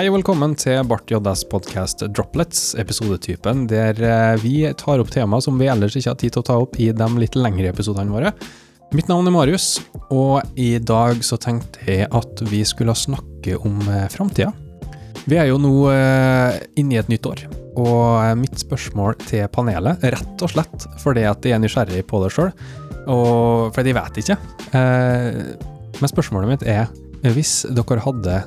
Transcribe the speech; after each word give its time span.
Hei 0.00 0.06
og 0.08 0.14
velkommen 0.14 0.54
til 0.56 0.78
Bart 0.88 1.10
JS 1.12 1.42
podkast 1.52 2.00
Droplets, 2.16 2.70
episodetypen 2.80 3.66
der 3.68 3.98
eh, 4.00 4.38
vi 4.40 4.52
tar 4.80 5.02
opp 5.02 5.10
tema 5.12 5.36
som 5.44 5.58
vi 5.60 5.66
ellers 5.68 5.92
ikke 5.92 6.08
har 6.08 6.16
tid 6.22 6.32
til 6.32 6.40
å 6.40 6.46
ta 6.48 6.54
opp 6.56 6.78
i 6.80 6.86
de 6.96 7.08
litt 7.20 7.34
lengre 7.36 7.68
episodene 7.68 8.08
våre. 8.08 8.30
Mitt 8.96 9.10
navn 9.12 9.28
er 9.28 9.34
Marius, 9.34 9.66
og 10.08 10.40
i 10.56 10.70
dag 10.80 11.20
så 11.20 11.36
tenkte 11.36 11.84
jeg 11.84 12.08
at 12.16 12.40
vi 12.48 12.62
skulle 12.64 12.94
snakke 12.96 13.58
om 13.60 13.76
eh, 13.92 14.06
framtida. 14.14 14.54
Vi 15.26 15.36
er 15.36 15.50
jo 15.50 15.60
nå 15.60 15.74
eh, 15.92 16.56
inne 16.80 16.96
i 16.96 17.02
et 17.02 17.12
nytt 17.12 17.28
år, 17.28 17.44
og 17.84 18.40
mitt 18.40 18.56
spørsmål 18.64 19.20
til 19.26 19.44
panelet, 19.52 20.08
rett 20.16 20.48
og 20.48 20.54
slett 20.54 20.88
fordi 21.04 21.28
at 21.28 21.44
jeg 21.44 21.58
er 21.58 21.60
nysgjerrig 21.60 22.06
på 22.08 22.24
det 22.24 22.32
sjøl, 22.38 22.54
og 23.04 23.68
fordi 23.76 23.92
jeg 23.92 24.00
vet 24.00 24.24
ikke, 24.24 24.40
men 26.00 26.14
spørsmålet 26.16 26.54
mitt 26.54 26.68
er 26.72 26.88
hvis 27.36 27.66
dere 27.76 28.00
hadde 28.00 28.40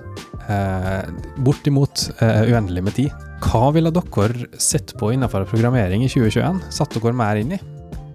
eh, 0.51 1.03
bortimot 1.45 2.09
eh, 2.19 2.49
uendelig 2.51 2.83
med 2.83 2.97
tid, 2.97 3.23
hva 3.43 3.69
ville 3.75 3.91
dere 3.93 4.47
sett 4.61 4.95
på 4.99 5.11
innenfor 5.13 5.45
programmering 5.49 6.05
i 6.05 6.11
2021? 6.11 6.61
Satt 6.73 6.95
dere 6.95 7.15
mer 7.17 7.39
inn 7.41 7.55
i? 7.57 7.59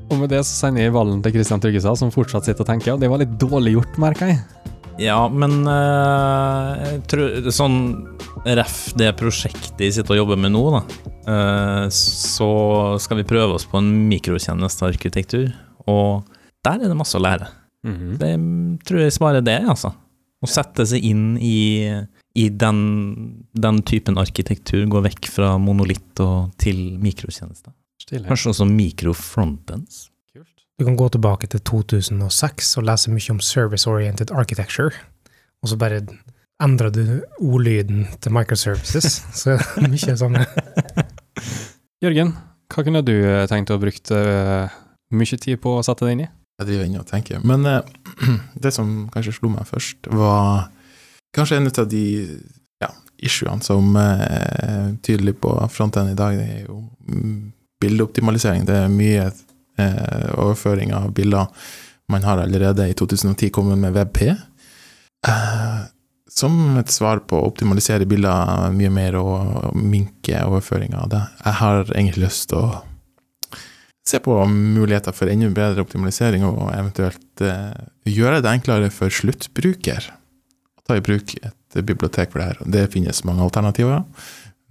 Og 0.09 0.23
med 0.23 0.33
det 0.33 0.41
så 0.49 0.65
sender 0.65 0.87
jeg 0.87 0.95
ballen 0.95 1.21
til 1.25 1.35
Kristian 1.35 1.61
Tryggestad, 1.61 1.99
som 2.01 2.13
fortsatt 2.13 2.49
sitter 2.49 2.65
og 2.65 2.71
tenker, 2.71 2.95
og 2.95 3.03
det 3.03 3.11
var 3.13 3.21
litt 3.21 3.35
dårlig 3.41 3.75
gjort, 3.77 3.99
merker 4.01 4.33
jeg. 4.33 4.41
Ja, 4.99 5.21
men 5.31 5.61
eh, 5.71 6.97
tror, 7.07 7.51
sånn 7.55 7.79
ref 8.49 8.89
det 8.99 9.13
prosjektet 9.19 9.85
jeg 9.85 9.95
sitter 9.95 10.17
og 10.17 10.25
jobber 10.25 10.41
med 10.41 10.55
nå, 10.57 10.65
da, 10.75 10.81
eh, 11.31 11.85
så 11.95 12.51
skal 13.03 13.21
vi 13.21 13.29
prøve 13.29 13.61
oss 13.61 13.69
på 13.69 13.79
en 13.79 13.93
mikrotjenestearkitektur, 14.11 15.53
og 15.87 16.27
der 16.67 16.83
er 16.83 16.91
det 16.91 16.99
masse 16.99 17.19
å 17.19 17.23
lære. 17.23 17.53
Det 18.19 18.33
tror 18.85 19.05
jeg 19.05 19.15
svarer 19.15 19.45
det, 19.45 19.61
altså. 19.71 19.93
Å 20.43 20.49
sette 20.51 20.85
seg 20.87 21.05
inn 21.07 21.39
i, 21.41 21.89
i 22.35 22.49
den, 22.49 22.79
den 23.53 23.83
typen 23.83 24.19
arkitektur, 24.21 24.85
gå 24.87 25.03
vekk 25.09 25.31
fra 25.33 25.55
monolitt 25.63 26.21
og 26.23 26.53
til 26.61 26.99
mikrotjenester. 27.03 27.73
Stilig. 28.03 28.27
Kanskje 28.29 28.53
også 28.53 28.69
mikrofrontends. 28.69 30.09
Du 30.79 30.85
kan 30.87 30.97
gå 30.97 31.09
tilbake 31.11 31.49
til 31.51 31.61
2006 31.67 32.77
og 32.79 32.85
lese 32.87 33.11
mye 33.11 33.33
om 33.35 33.41
service-oriented 33.43 34.31
architecture, 34.31 34.93
og 35.63 35.73
så 35.73 35.79
bare 35.81 36.05
endrer 36.63 36.93
du 36.95 37.03
ordlyden 37.41 38.07
til 38.23 38.35
microservices. 38.35 39.19
Så 39.41 39.57
er 39.57 39.65
det 39.83 39.91
mye 39.91 40.15
sånn 40.19 40.39
Jørgen, 42.05 42.31
hva 42.71 42.85
kunne 42.87 43.03
du 43.03 43.15
eh, 43.17 43.45
tenkt 43.51 43.73
å 43.73 43.79
ha 43.79 43.83
brukt 43.83 44.13
eh, 44.15 44.77
mye 45.11 45.39
tid 45.43 45.59
på 45.63 45.79
å 45.79 45.83
sette 45.83 46.07
deg 46.07 46.15
inn 46.15 46.25
i? 46.29 46.31
Jeg 46.59 46.69
driver 46.69 46.87
inn 46.87 47.01
og 47.01 47.07
tenker. 47.11 47.43
Men 47.43 47.67
eh, 47.67 47.83
det 48.63 48.71
som 48.75 49.09
kanskje 49.15 49.35
slo 49.35 49.51
meg 49.51 49.67
først, 49.67 50.07
var 50.15 50.69
kanskje 51.35 51.57
en 51.57 51.71
av 51.71 51.89
de 51.89 52.05
ja, 52.81 52.91
issuene 53.19 53.65
som 53.65 53.97
er 54.01 54.95
tydelig 55.03 55.39
på 55.43 55.53
fronten 55.73 56.13
i 56.13 56.17
dag. 56.19 56.39
Det 56.39 56.49
er 56.49 56.65
jo 56.67 56.81
mm, 57.09 57.53
bildeoptimalisering. 57.83 58.67
Det 58.69 58.79
er 58.85 58.93
mye 58.93 59.29
eh, 59.29 60.31
overføring 60.37 60.95
av 60.97 61.13
bilder. 61.15 61.47
Man 62.09 62.25
har 62.25 62.41
allerede 62.43 62.89
i 62.89 62.97
2010 62.97 63.51
kommet 63.55 63.79
med 63.79 63.93
WebP. 63.97 64.23
Eh, 65.29 65.81
som 66.29 66.77
et 66.79 66.93
svar 66.93 67.23
på 67.27 67.39
å 67.39 67.49
optimalisere 67.49 68.07
bilder 68.09 68.69
mye 68.75 68.91
mer 68.93 69.17
og 69.19 69.75
minke 69.75 70.43
overføringa 70.45 71.03
av 71.03 71.11
det. 71.15 71.25
Jeg 71.45 71.59
har 71.63 71.81
egentlig 71.89 72.25
lyst 72.27 72.51
til 72.53 72.63
å 72.63 72.85
se 74.09 74.21
på 74.25 74.37
muligheter 74.49 75.13
for 75.13 75.29
enda 75.29 75.51
bedre 75.53 75.85
optimalisering, 75.85 76.45
og 76.47 76.71
eventuelt 76.73 77.43
eh, 77.45 77.75
gjøre 78.09 78.41
det 78.45 78.55
enklere 78.55 78.93
for 78.95 79.13
sluttbruker 79.13 80.07
ta 80.89 80.97
i 80.99 81.05
bruk 81.05 81.35
et 81.37 81.79
bibliotek 81.85 82.33
for 82.33 82.41
det 82.41 82.49
her. 82.51 82.63
Det 82.65 82.87
finnes 82.95 83.25
mange 83.29 83.45
alternativer. 83.45 84.03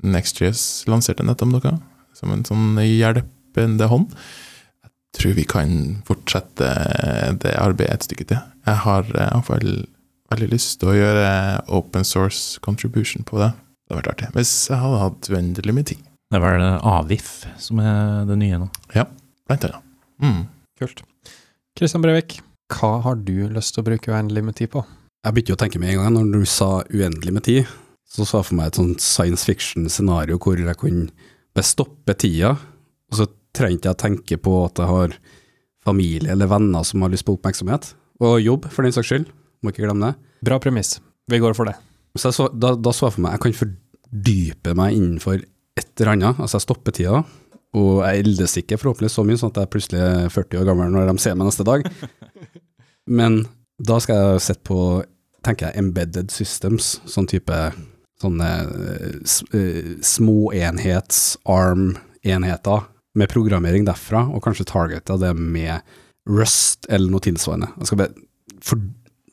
NextJS 0.05 0.87
lanserte 0.89 1.25
nettopp 1.25 1.53
noe, 1.53 1.73
som 2.17 2.33
en 2.33 2.45
sånn 2.47 2.79
hjelpende 2.83 3.89
hånd. 3.89 4.13
Jeg 4.85 5.21
tror 5.21 5.37
vi 5.37 5.45
kan 5.49 5.71
fortsette 6.05 6.71
det 7.41 7.53
arbeidet 7.57 7.95
et 7.95 8.09
stykke 8.09 8.27
til. 8.29 8.41
Jeg 8.67 8.83
har 8.83 9.07
eh, 9.13 9.29
iallfall 9.31 9.69
veldig 10.33 10.49
lyst 10.51 10.81
til 10.81 10.91
å 10.91 10.97
gjøre 10.97 11.29
open 11.73 12.05
source 12.05 12.59
contribution 12.65 13.25
på 13.25 13.39
det. 13.41 13.53
Det 13.87 13.95
hadde 13.95 14.01
vært 14.01 14.11
artig. 14.13 14.33
Hvis 14.35 14.53
jeg 14.69 14.81
hadde 14.81 14.99
hatt 15.01 15.31
uendelig 15.31 15.77
med 15.77 15.89
tid. 15.93 16.03
Det 16.27 16.35
er 16.37 16.43
vel 16.43 16.65
Avif 16.83 17.29
som 17.63 17.79
er 17.79 18.27
det 18.27 18.35
nye 18.41 18.59
nå. 18.59 18.67
Ja, 18.97 19.07
Blant 19.47 19.63
annet. 19.63 19.83
Mm. 20.19 20.41
Kult. 20.81 21.03
Kristian 21.77 22.03
Brevik, 22.03 22.41
hva 22.73 22.97
har 23.05 23.19
du 23.23 23.47
lyst 23.53 23.75
til 23.75 23.83
å 23.83 23.87
bruke 23.87 24.11
uendelig 24.11 24.43
med 24.43 24.57
tid 24.59 24.73
på? 24.73 24.83
Jeg 25.27 25.35
begynte 25.35 25.51
jo 25.51 25.55
å 25.57 25.59
tenke 25.59 25.79
med 25.83 25.91
en 25.91 25.97
gang, 25.99 26.13
når 26.15 26.45
du 26.45 26.47
sa 26.47 26.67
uendelig 26.87 27.31
med 27.35 27.43
tid, 27.43 27.71
så 28.07 28.23
så 28.23 28.39
jeg 28.39 28.47
for 28.47 28.55
meg 28.55 28.69
et 28.69 28.77
sånt 28.79 29.01
science 29.03 29.43
fiction-scenario 29.43 30.37
hvor 30.39 30.55
jeg 30.55 30.79
kunne 30.79 31.09
bestoppe 31.57 32.13
tida, 32.15 32.53
og 33.11 33.17
så 33.19 33.25
trengte 33.51 33.89
jeg 33.89 33.97
å 33.97 33.99
tenke 33.99 34.37
på 34.39 34.53
at 34.63 34.79
jeg 34.79 34.87
har 34.87 35.17
familie 35.83 36.31
eller 36.31 36.47
venner 36.47 36.85
som 36.87 37.03
har 37.03 37.11
lyst 37.11 37.27
på 37.27 37.35
oppmerksomhet, 37.35 37.89
og 38.23 38.37
jobb, 38.39 38.69
for 38.71 38.87
den 38.87 38.95
saks 38.95 39.11
skyld. 39.11 39.25
Må 39.59 39.73
ikke 39.73 39.83
glemme 39.83 40.13
det. 40.13 40.29
Bra 40.47 40.61
premiss. 40.63 40.93
Vi 41.27 41.41
går 41.43 41.57
for 41.59 41.67
det. 41.67 41.75
Så 42.15 42.31
så, 42.31 42.47
da, 42.47 42.71
da 42.79 42.95
så 42.95 43.09
jeg 43.09 43.17
for 43.17 43.25
meg 43.25 43.35
jeg 43.35 43.43
kan 43.43 43.57
fordype 43.65 44.77
meg 44.79 44.95
innenfor 44.95 45.43
et 45.43 45.91
eller 45.99 46.13
annet, 46.13 46.39
altså 46.39 46.61
jeg 46.61 46.67
stopper 46.69 46.95
tida, 46.95 47.21
og 47.75 47.91
jeg 48.05 48.23
eldes 48.23 48.55
ikke 48.63 48.79
forhåpentligvis 48.79 49.19
så 49.19 49.27
mye, 49.27 49.43
sånn 49.43 49.51
at 49.51 49.61
jeg 49.65 49.73
plutselig 49.75 50.01
er 50.07 50.31
40 50.31 50.63
år 50.63 50.71
gammel 50.71 50.95
når 50.95 51.11
de 51.11 51.19
ser 51.19 51.35
meg 51.35 51.51
neste 51.51 51.67
dag. 51.67 51.83
Men 53.19 53.41
da 53.77 53.99
skal 54.01 54.23
jeg 54.23 54.45
sette 54.47 54.65
på, 54.65 54.79
tenker 55.47 55.69
jeg, 55.69 55.81
embedded 55.81 56.33
systems, 56.33 56.97
sånn 57.09 57.29
type 57.29 57.55
sånne 58.21 58.49
eh, 58.65 59.33
eh, 59.57 59.95
småenhets, 60.05 61.37
ARM-enheter, 61.49 62.85
med 63.17 63.31
programmering 63.31 63.87
derfra, 63.87 64.27
og 64.29 64.43
kanskje 64.45 64.67
targeta 64.69 65.17
det 65.21 65.33
med 65.37 65.81
Rust 66.27 66.85
eller 66.91 67.09
noe 67.09 67.23
tilsvarende. 67.23 67.71
Jeg 67.79 67.89
skal 67.89 68.01
bare 68.01 68.59
for, 68.61 68.81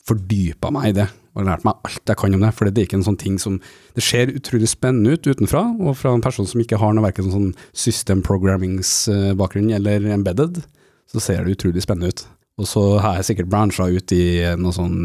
fordype 0.09 0.71
meg 0.73 0.93
i 0.93 0.97
det, 1.01 1.09
og 1.35 1.49
lært 1.49 1.65
meg 1.67 1.81
alt 1.89 2.13
jeg 2.13 2.21
kan 2.21 2.37
om 2.37 2.45
det, 2.45 2.53
for 2.55 2.71
det 2.71 2.81
er 2.81 2.87
ikke 2.89 3.01
en 3.01 3.09
sånn 3.09 3.19
ting 3.19 3.41
som 3.43 3.59
Det 3.97 4.05
ser 4.05 4.31
utrolig 4.31 4.69
spennende 4.71 5.17
ut 5.17 5.27
utenfra, 5.27 5.65
og 5.81 5.99
fra 5.99 6.15
en 6.15 6.23
person 6.25 6.47
som 6.47 6.63
ikke 6.63 6.79
har 6.81 6.95
noe 6.95 7.05
verken 7.05 7.33
sånn 7.33 7.51
system 7.73 8.23
programmingsbakgrunn 8.27 9.73
eller 9.75 10.07
embedded, 10.15 10.63
så 11.11 11.23
ser 11.23 11.45
det 11.45 11.59
utrolig 11.59 11.83
spennende 11.85 12.15
ut. 12.15 12.25
Og 12.61 12.69
så 12.71 12.83
har 13.03 13.19
jeg 13.19 13.29
sikkert 13.31 13.51
bransja 13.51 13.89
ut 13.91 14.15
i 14.15 14.25
noe 14.61 14.75
sånn 14.75 14.99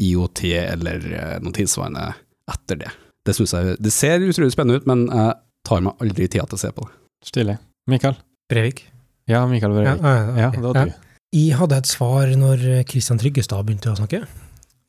IOT 0.00 0.44
eller 0.62 1.08
eh, 1.12 1.34
noe 1.44 1.56
tilsvarende 1.56 2.06
etter 2.50 2.80
det. 2.80 2.92
Det 3.24 3.34
jeg 3.40 3.76
Det 3.80 3.92
ser 3.92 4.24
utrolig 4.24 4.52
spennende 4.52 4.80
ut, 4.80 4.88
men 4.88 5.06
jeg 5.08 5.34
tar 5.64 5.84
meg 5.84 6.00
aldri 6.04 6.28
tida 6.28 6.46
til 6.48 6.58
å 6.58 6.62
se 6.64 6.72
på 6.76 6.86
det. 6.86 6.96
Stilig. 7.24 7.58
Mikael? 7.88 8.16
Brevik. 8.52 8.84
Ja, 9.28 9.44
Mikael 9.48 9.72
Brevik. 9.72 10.00
Ja, 10.04 10.50
det 10.52 10.64
var 10.64 10.80
du. 10.80 10.96
Jeg 11.34 11.58
hadde 11.58 11.78
et 11.80 11.88
svar 11.90 12.30
når 12.38 12.64
Kristian 12.88 13.18
Tryggestad 13.18 13.64
begynte 13.66 13.92
å 13.92 13.98
snakke. 13.98 14.22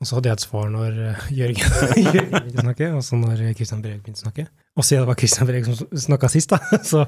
Og 0.03 0.07
så 0.09 0.17
hadde 0.17 0.29
jeg 0.29 0.37
et 0.37 0.43
svar 0.43 0.67
når 0.71 0.97
eh, 0.99 1.27
Jørgen, 1.37 1.77
Jørgen 2.05 2.33
begynte 2.33 2.59
å 2.59 2.65
snakke, 2.65 2.89
og 2.97 3.05
så 3.07 3.19
når 3.19 3.43
Kristian 3.57 3.83
Brevik 3.83 4.03
begynte 4.03 4.21
å 4.21 4.27
snakke. 4.27 4.47
Og 4.75 4.83
siden 4.83 5.05
det 5.05 5.09
var 5.09 5.19
Kristian 5.21 5.47
Brevik 5.49 5.69
som 5.69 6.01
snakka 6.05 6.29
sist, 6.31 6.51
da, 6.51 6.59
så 6.91 7.05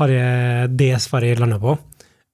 har 0.00 0.12
jeg 0.12 0.72
det 0.78 0.90
svaret 1.04 1.32
jeg 1.32 1.42
landa 1.42 1.60
på. 1.62 1.76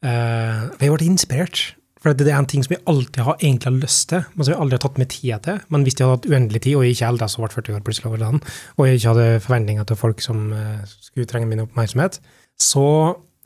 Uh, 0.03 0.73
jeg 0.81 0.89
ble 0.91 1.07
inspirert. 1.07 1.61
For 2.03 2.19
det 2.19 2.27
er 2.27 2.35
en 2.35 2.49
ting 2.51 2.65
som 2.67 2.75
jeg 2.75 2.83
alltid 2.91 3.23
har 3.23 3.37
egentlig 3.39 3.69
har 3.69 3.77
lyst 3.79 4.09
til, 4.11 4.25
men 4.35 4.47
som 4.47 4.53
jeg 4.53 4.61
aldri 4.65 4.79
har 4.79 4.83
tatt 4.83 4.97
meg 4.99 5.11
tida 5.13 5.37
til. 5.45 5.61
Men 5.71 5.85
hvis 5.87 5.95
jeg 5.95 6.09
hadde 6.09 6.17
hatt 6.17 6.27
uendelig 6.33 6.63
tid, 6.65 6.75
og 6.75 6.83
jeg 6.83 6.97
ikke 6.97 7.11
eldre, 7.13 7.29
så 7.31 7.45
ble 7.45 7.51
40 7.53 7.77
år 7.77 7.85
plutselig 7.87 8.09
over 8.11 8.25
dagen, 8.25 8.43
og 8.75 8.89
jeg 8.89 8.99
ikke 8.99 9.13
hadde 9.13 9.45
forventninger 9.45 9.87
til 9.87 10.01
folk 10.01 10.25
som 10.25 10.41
eh, 10.57 10.81
skulle 11.07 11.31
trenge 11.31 11.51
min 11.51 11.63
oppmerksomhet, 11.63 12.19
så 12.59 12.89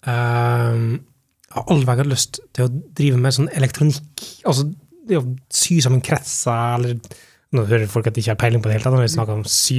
eh, 0.09 0.81
har 1.56 1.70
aldri 1.75 1.93
hatt 1.93 2.11
lyst 2.11 2.41
til 2.56 2.64
å 2.64 2.73
drive 2.97 3.20
med 3.20 3.37
sånn 3.37 3.53
elektronikk. 3.61 4.25
Altså 4.49 4.70
det 5.06 5.20
å 5.20 5.26
sy 5.52 5.79
sammen 5.85 6.05
kretser, 6.05 6.79
eller 6.79 6.97
Nå 7.54 7.62
hører 7.69 7.87
folk 7.87 8.08
at 8.10 8.16
de 8.16 8.25
ikke 8.25 8.32
har 8.32 8.40
peiling 8.40 8.62
på 8.62 8.69
det 8.69 8.76
hele 8.76 8.88
tatt 8.88 8.96
når 8.96 9.04
vi 9.04 9.12
snakker 9.12 9.37
om 9.37 9.44
sy. 9.46 9.78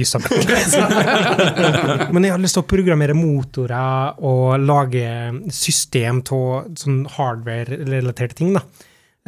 Men 2.14 2.24
jeg 2.24 2.32
har 2.32 2.40
lyst 2.40 2.56
til 2.56 2.64
å 2.64 2.70
programmere 2.70 3.16
motorer 3.16 4.22
og 4.24 4.64
lage 4.64 5.04
system 5.52 6.22
av 6.24 6.70
sånn 6.80 7.02
hardware-relaterte 7.18 8.38
ting. 8.40 8.56
da. 8.56 8.64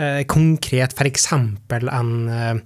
Eh, 0.00 0.22
konkret 0.24 0.96
eksempel 1.04 1.90
en 1.92 2.12
eh, 2.32 2.56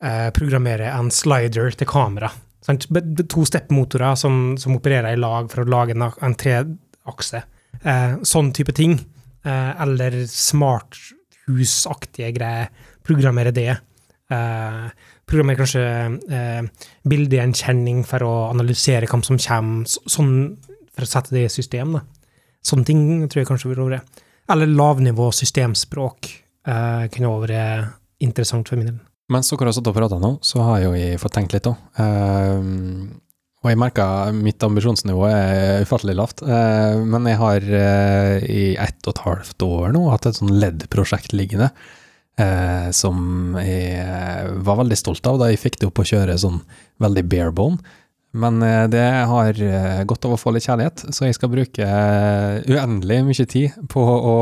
eh, 0.00 0.28
programmere 0.32 0.88
en 0.96 1.12
slider 1.12 1.76
til 1.76 1.90
kamera. 1.90 2.32
Sant? 2.64 2.88
To 2.88 3.44
steppmotorer 3.44 4.16
som, 4.16 4.56
som 4.56 4.78
opererer 4.78 5.12
i 5.12 5.20
lag 5.20 5.50
for 5.52 5.64
å 5.64 5.68
lage 5.68 5.96
en, 5.96 6.08
en 6.08 6.38
treakse. 6.38 7.42
Eh, 7.82 8.14
sånn 8.24 8.52
type 8.56 8.72
ting. 8.76 8.96
Eh, 9.44 9.82
eller 9.82 10.22
smarthusaktige 10.30 12.32
greier. 12.36 12.70
Programmere 13.02 13.50
det. 13.54 13.72
Eh, 14.32 14.88
programmere 15.28 15.60
kanskje 15.60 15.84
eh, 16.34 16.88
bildegjenkjenning 17.08 18.02
for 18.08 18.26
å 18.26 18.32
analysere 18.50 19.08
hvem 19.08 19.22
som 19.26 19.38
kommer, 19.40 19.86
sånn 19.86 20.34
for 20.92 21.06
å 21.06 21.08
sette 21.08 21.34
det 21.34 21.46
i 21.46 21.52
system. 21.52 21.96
da. 21.96 22.02
Sånne 22.62 22.88
ting 22.88 23.00
tror 23.28 23.42
jeg 23.42 23.48
kanskje 23.48 23.72
vil 23.72 23.82
være 23.86 24.02
Eller 24.52 24.68
lavnivå 24.68 25.30
systemspråk 25.32 26.28
eh, 26.66 27.08
kunne 27.14 27.34
vært 27.46 27.94
interessant 28.22 28.68
for 28.68 28.78
min 28.78 28.90
del. 28.90 29.00
Mens 29.32 29.48
dere 29.48 29.70
har 29.70 29.76
satt 29.76 29.88
og 29.88 29.96
prata 29.96 30.18
nå, 30.20 30.36
så 30.44 30.64
har 30.66 30.80
jo 30.82 30.94
jeg 30.98 31.20
fått 31.22 31.36
tenkt 31.38 31.54
litt 31.54 31.68
òg. 31.70 31.78
og 33.62 33.70
jeg 33.70 33.78
merker 33.78 34.34
mitt 34.34 34.62
ambisjonsnivå 34.66 35.28
er 35.30 35.84
ufattelig 35.86 36.16
lavt. 36.18 36.42
Eh, 36.42 36.98
men 37.06 37.28
jeg 37.30 37.38
har 37.40 37.62
eh, 37.62 38.44
i 38.44 38.64
ett 38.76 39.06
og 39.06 39.14
et 39.14 39.24
halvt 39.26 39.66
år 39.68 39.94
nå 39.94 40.08
hatt 40.10 40.26
et 40.26 40.38
sånn 40.40 40.52
LED-prosjekt 40.58 41.32
liggende. 41.32 41.70
Eh, 42.40 42.90
som 42.96 43.56
jeg 43.60 44.60
var 44.64 44.78
veldig 44.82 44.98
stolt 44.98 45.26
av 45.28 45.40
da 45.40 45.50
jeg 45.50 45.60
fikk 45.62 45.80
det 45.80 45.90
opp 45.90 46.02
å 46.02 46.06
kjøre 46.12 46.38
sånn 46.40 46.60
veldig 47.02 47.24
barebone. 47.28 47.98
Men 48.32 48.62
eh, 48.64 48.86
det 48.88 49.04
har 49.28 49.58
eh, 49.60 50.04
godt 50.08 50.24
av 50.28 50.36
å 50.36 50.40
få 50.40 50.54
litt 50.54 50.64
kjærlighet, 50.64 51.04
så 51.12 51.26
jeg 51.28 51.36
skal 51.36 51.52
bruke 51.52 51.84
eh, 51.84 52.62
uendelig 52.72 53.18
mye 53.26 53.48
tid 53.48 53.82
på 53.92 54.02
å 54.02 54.36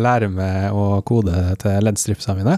lære 0.00 0.30
meg 0.32 0.72
å 0.72 1.02
kode 1.06 1.58
til 1.60 1.84
LED-stripsene 1.84 2.38
mine, 2.40 2.56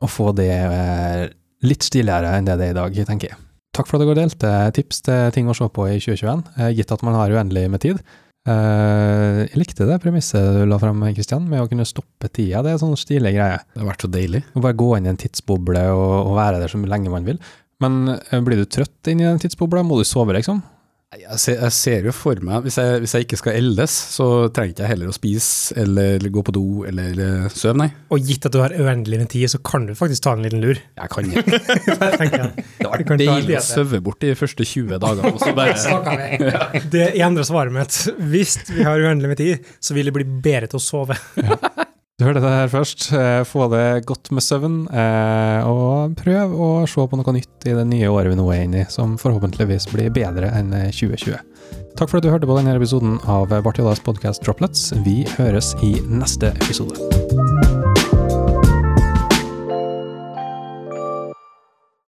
og 0.00 0.12
få 0.12 0.32
det 0.38 0.54
eh, 0.54 1.26
litt 1.66 1.84
stiligere 1.84 2.32
enn 2.38 2.48
det 2.48 2.56
det 2.60 2.70
er 2.70 2.76
i 2.76 2.80
dag, 2.80 2.98
tenker 3.10 3.32
jeg. 3.32 3.42
Takk 3.76 3.86
for 3.90 3.98
at 3.98 4.06
dere 4.06 4.16
delte 4.16 4.52
tips 4.74 5.04
til 5.06 5.28
ting 5.34 5.50
å 5.50 5.54
se 5.56 5.68
på 5.70 5.84
i 5.90 5.98
2021, 6.00 6.46
eh, 6.56 6.72
gitt 6.78 6.94
at 6.94 7.04
man 7.06 7.18
har 7.18 7.34
uendelig 7.34 7.68
med 7.70 7.84
tid. 7.84 8.00
Eh, 8.48 9.40
Jeg 9.48 9.60
likte 9.60 9.86
det 9.88 9.98
premisset 10.02 10.54
du 10.56 10.64
la 10.68 10.78
fram, 10.80 11.02
Kristian, 11.16 11.46
med 11.50 11.62
å 11.62 11.68
kunne 11.70 11.86
stoppe 11.88 12.30
tida. 12.32 12.62
Det 12.64 12.72
er 12.72 12.78
en 12.78 12.84
sånn 12.86 12.98
stilig 13.00 13.34
greie. 13.36 13.60
Det 13.74 13.82
har 13.82 13.90
vært 13.90 14.04
så 14.06 14.10
deilig. 14.12 14.42
Å 14.56 14.62
bare 14.64 14.78
gå 14.78 14.90
inn 14.96 15.08
i 15.08 15.12
en 15.12 15.20
tidsboble 15.20 15.84
og, 15.92 16.14
og 16.30 16.34
være 16.38 16.62
der 16.62 16.72
så 16.72 16.80
lenge 16.80 17.12
man 17.12 17.28
vil. 17.28 17.40
Men 17.84 18.00
eh, 18.16 18.40
blir 18.44 18.60
du 18.62 18.66
trøtt 18.66 19.10
inn 19.12 19.20
i 19.22 19.28
den 19.28 19.40
tidsbobla? 19.42 19.84
Må 19.86 20.00
du 20.00 20.06
sove, 20.08 20.34
liksom? 20.38 20.62
Jeg 21.16 21.40
ser, 21.40 21.54
jeg 21.56 21.72
ser 21.72 22.04
jo 22.04 22.12
for 22.12 22.36
meg, 22.44 22.66
hvis 22.66 22.74
jeg, 22.76 22.98
hvis 23.00 23.14
jeg 23.16 23.24
ikke 23.24 23.36
skal 23.40 23.54
eldes, 23.56 23.92
så 24.12 24.26
trenger 24.52 24.74
ikke 24.74 24.82
jeg 24.84 24.90
heller 24.90 25.08
å 25.08 25.14
spise 25.16 25.72
eller 25.80 26.26
gå 26.34 26.42
på 26.44 26.52
do 26.52 26.64
eller 26.84 27.14
eller 27.14 27.46
søvne, 27.48 27.86
nei. 27.86 28.02
Og 28.12 28.28
gitt 28.28 28.44
at 28.44 28.52
du 28.52 28.58
har 28.60 28.74
uendelig 28.76 29.22
med 29.22 29.30
tid, 29.32 29.48
så 29.48 29.56
kan 29.64 29.86
du 29.88 29.94
faktisk 29.96 30.26
ta 30.26 30.34
en 30.36 30.44
liten 30.44 30.60
lur. 30.60 30.76
Jeg 30.76 31.12
kan 31.14 31.30
ikke. 31.32 31.46
Det 31.48 32.92
en 32.92 33.22
deilig 33.22 33.56
å 33.56 33.64
søve 33.64 33.88
sove 33.88 34.02
bort 34.04 34.20
de 34.20 34.34
første 34.36 34.68
20 34.68 35.00
dagene, 35.00 35.32
og 35.32 35.40
så 35.40 35.56
bare. 35.56 36.84
Det 36.92 37.06
endrer 37.16 37.48
svaret 37.48 37.72
mitt. 37.72 38.02
Hvis 38.28 38.58
vi 38.68 38.84
har 38.84 39.00
uendelig 39.00 39.32
med 39.32 39.40
tid, 39.40 39.72
så 39.80 39.96
vil 39.96 40.12
det 40.12 40.18
bli 40.18 40.28
bedre 40.28 40.68
til 40.68 40.76
å 40.76 40.84
sove. 40.90 41.16
Du 42.18 42.24
hørte 42.26 42.40
det 42.42 42.50
her 42.50 42.70
først. 42.72 43.12
Eh, 43.14 43.44
Få 43.46 43.68
det 43.70 44.04
godt 44.06 44.32
med 44.34 44.42
søvn, 44.42 44.78
eh, 44.90 45.62
og 45.62 46.16
prøv 46.18 46.50
å 46.50 46.70
se 46.90 47.04
på 47.06 47.20
noe 47.20 47.34
nytt 47.36 47.68
i 47.70 47.76
det 47.78 47.84
nye 47.86 48.10
året 48.10 48.32
vi 48.32 48.40
nå 48.40 48.48
er 48.50 48.64
inne 48.64 48.82
i, 48.82 48.88
som 48.90 49.14
forhåpentligvis 49.20 49.86
blir 49.94 50.10
bedre 50.10 50.50
enn 50.58 50.74
eh, 50.74 50.90
2020. 50.90 51.38
Takk 51.94 52.10
for 52.10 52.18
at 52.18 52.26
du 52.26 52.32
hørte 52.32 52.50
på 52.50 52.58
denne 52.58 52.74
episoden 52.74 53.20
av 53.30 53.54
Bartiolas 53.62 54.02
podkast 54.02 54.42
Droplets. 54.42 54.90
Vi 55.06 55.20
høres 55.38 55.76
i 55.78 55.94
neste 56.10 56.50
episode. 56.58 56.98